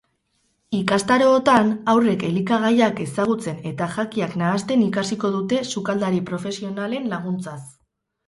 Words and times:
Ikastarootan 0.75 1.67
haurrek 1.91 2.23
elikagaiak 2.29 3.01
ezagutzen 3.03 3.59
eta 3.71 3.89
jakiak 3.97 4.33
nahasten 4.43 4.87
ikasiko 4.87 5.31
dute 5.37 5.59
sukaldari 5.75 6.23
profesionalen 6.31 7.09
laguntzaz. 7.13 7.61